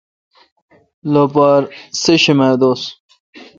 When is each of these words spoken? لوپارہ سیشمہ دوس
لوپارہ 1.11 1.63
سیشمہ 2.01 2.49
دوس 2.59 2.81